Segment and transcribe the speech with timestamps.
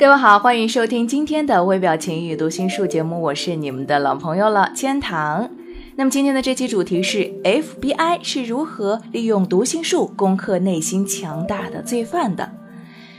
[0.00, 5.50] 各位好，欢迎收听今天的微表情与读心术节目，我是你们的老朋友了，千堂。
[5.96, 12.50] 那么今天的这期主题是 FBI 是如何利用读心术攻克内心强大的罪犯的。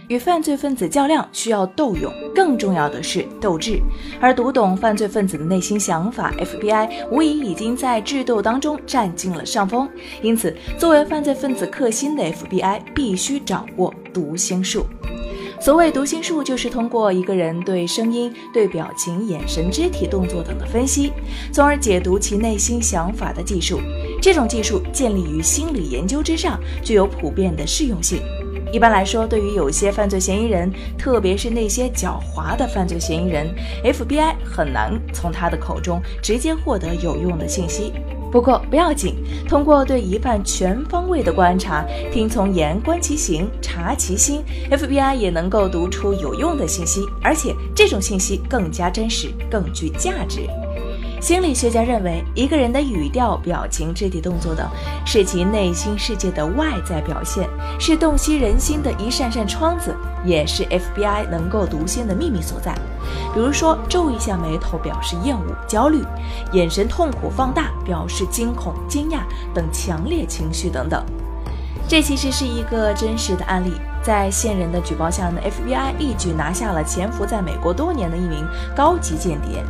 [0.07, 3.79] 与犯罪分子较量需要斗勇，更重要的是斗智。
[4.19, 9.87] 而读懂犯罪分子的内心想法，FBI 无疑已经在智斗当中占尽了上风。
[10.23, 14.87] 因此，作为犯罪分子克星的 FBI 必须掌握读心术。
[15.63, 21.13] 所谓读心术，就是通过一个人对声音、对表情、眼神、肢体动作等的分析，
[21.53, 23.79] 从而解读其内心想法的技术。
[24.19, 28.23] 这种技术建立于心理研究之上，具有普遍的适用性。
[28.73, 37.93] 一般来说，对于有些犯罪嫌疑人，特别是那些狡猾的犯罪嫌疑人，FBI 很难从他的口中直接获得有用的信息。
[38.31, 39.15] 不过不要紧，
[39.47, 50.41] 通过对疑犯全方位的观察，听从言，观其行，察其心，FBI 也能够读出有用的信息，而且这种信息更加真实，更具价值。
[51.21, 54.67] 心理学家认为，一个人的语调、表情、肢体动作等，
[55.05, 57.47] 是其内心世界的外在表现，
[57.79, 62.73] 是洞悉人心的一扇扇窗子，也是 FBI 能够读心的秘密所在。
[63.35, 66.03] 比如说，皱一下眉头表示厌恶、焦虑，
[66.53, 69.19] 眼神痛苦放大表示惊恐、惊讶
[69.53, 71.05] 等强烈情绪等等。
[71.87, 73.73] 这其实是一个真实的案例。
[74.03, 78.45] 在线人的举报下呢，FBI 一举拿下了潜伏在美国多年的一名
[78.75, 79.63] 高级间谍。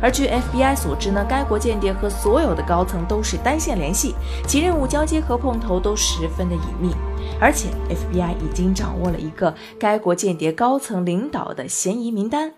[0.00, 4.14] 而据 FBI 所知呢，该国间谍和所有的高层都是单线联系，
[4.46, 6.94] 其任务交接和碰头都十分的隐秘。
[7.40, 12.52] 而且 FBI 已经掌握了一个该国间谍高层领导的嫌疑名单。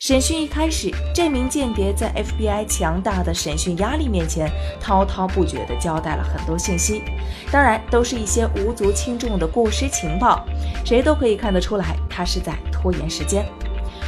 [0.00, 4.50] 审讯一开始，这名间谍在 FBI 强大的审讯压力面前，
[4.80, 7.02] 滔滔不绝地交代了很多信息，
[7.50, 10.44] 当然都是一些无足轻重的过失情报，
[10.84, 13.46] 谁都可以看得出来，他是在拖延时间。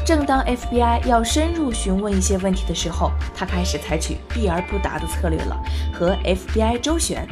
[0.05, 5.57] 正当 FBI 要深入询问一些问题的时候，他开始采取避而不答的策略了，
[5.95, 7.27] 和 FBI 周旋。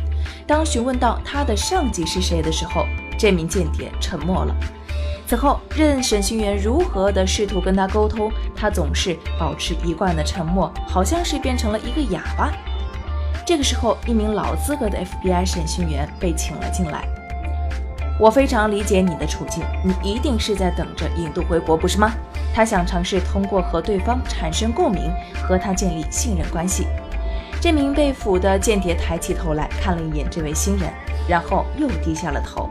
[0.46, 2.86] 当询问到他的上级是谁的时候，
[3.18, 4.56] 这名间谍沉默了。
[5.26, 12.52] 此后，任审讯员如何的试图跟他沟通，他总是保持一贯的沉默，好像是变成了一个哑巴。
[13.46, 17.04] 这个时候，一名老资格的 FBI 审讯员被请了进来。
[18.20, 22.12] 我非常理解你的处境，你一定是在等着引渡回国，不是吗？
[22.54, 25.10] 他想尝试通过和对方产生共鸣，
[25.42, 26.86] 和他建立信任关系。
[27.60, 30.88] 这名被俘的间谍抬起头来看了一眼这位新人，
[31.26, 32.68] 然后又低下了头。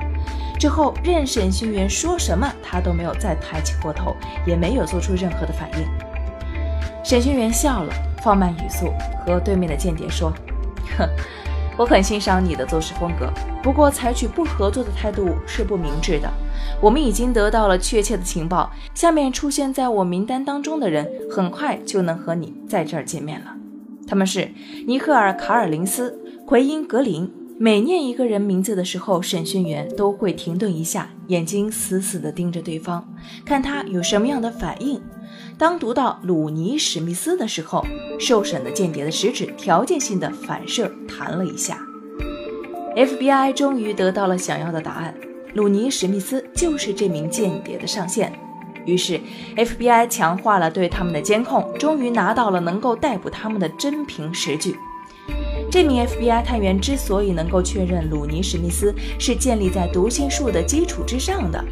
[0.64, 4.16] 之后，任审讯员说什么，他都没有再抬起过头，
[4.48, 5.86] 也没有做出任何的反应。
[7.04, 7.94] 审讯员笑了，
[8.24, 8.94] 放慢语速，
[9.26, 10.32] 和对面的间谍说
[10.98, 11.06] ：“哼。”
[11.76, 13.30] 我很欣赏你的做事风格，
[13.62, 16.32] 不过采取不合作的态度是不明智的。
[16.80, 23.48] 我们已经得到了确切的情报，下面出现在我名单当中的人，很快就能和你在这儿见面了。
[24.08, 24.50] 他们是
[24.88, 27.30] 尼克尔·卡尔林斯、奎因·格林。
[27.60, 33.08] 每念一个人名字的时候，审讯员都会停顿一下，眼睛死死地盯着对方，
[33.46, 35.02] 看他有什么样的反应。
[35.58, 37.86] 当读到鲁尼·史密斯的时候，
[38.20, 41.80] 受审的间谍的食指条件性的反射弹了一下。
[42.96, 45.14] FBI 终于得到了想要的答案，
[45.54, 48.34] 鲁尼·史密斯就是这名间谍的上线。
[48.86, 49.20] 于是
[49.56, 54.76] FBI 强化了对他们的监控，终于拿到了能够逮捕他们的真凭实据。
[55.74, 61.66] 这名 FBI 探员之所以能够确认鲁尼·史密斯是建立在读心术的基础之上的。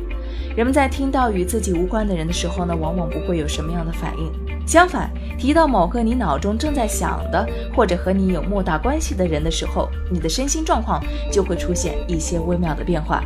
[0.55, 4.31] 人们在听到与自己无关的人的时候呢，往往不会有什么样的反应。
[4.65, 10.99] 相反，提到某个你脑中正在想的，或者和你有莫大关系的人的时候，你的身心状况
[11.31, 13.23] 就会出现一些微妙的变化。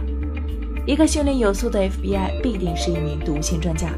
[0.86, 3.90] 一个训练有素的 FBI 必定是一名毒性专家，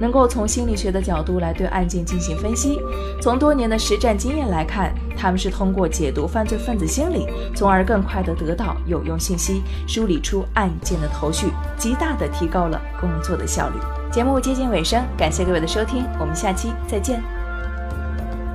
[0.00, 2.78] 能够从心理学的角度来对案件进行分析。
[3.20, 13.74] 从多年的实战经验来看，他们是通过解读犯罪分子心理，从而更快地得到有用信息，梳理出案件的头绪，极大地提高了工作的效率。
[14.12, 17.45] 节目接近尾声，感谢各位的收听，我们下期再见。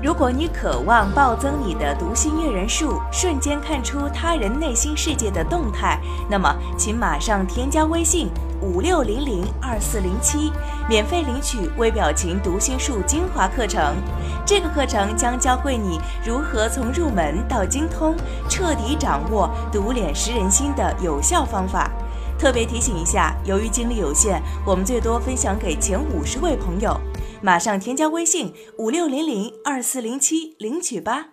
[0.02, 8.28] 如果你渴望暴增你的读心阅人数，瞬间看出他人内心世界的动态，那么请马上添加微信
[8.62, 10.52] 五六零零二四零七，
[10.90, 13.96] 免费领取微表情读心术精华课程。
[14.44, 18.16] 这个课程将教会你如何从入门到精通，
[18.50, 21.92] 彻底掌握读脸识人心的有效方法。
[22.40, 27.00] 特别提醒一下，由于精力有限，我们最多分享给前五十位朋友。
[27.42, 31.30] 马上添加微信五六零零二四零七领取吧。